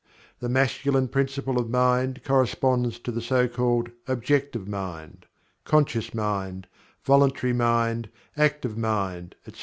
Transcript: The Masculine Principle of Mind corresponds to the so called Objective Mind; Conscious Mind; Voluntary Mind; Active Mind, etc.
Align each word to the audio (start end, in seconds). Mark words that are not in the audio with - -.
The 0.39 0.49
Masculine 0.49 1.09
Principle 1.09 1.59
of 1.59 1.69
Mind 1.69 2.23
corresponds 2.23 2.97
to 2.97 3.11
the 3.11 3.21
so 3.21 3.47
called 3.47 3.91
Objective 4.07 4.67
Mind; 4.67 5.27
Conscious 5.63 6.11
Mind; 6.15 6.65
Voluntary 7.03 7.53
Mind; 7.53 8.09
Active 8.35 8.75
Mind, 8.75 9.35
etc. 9.45 9.59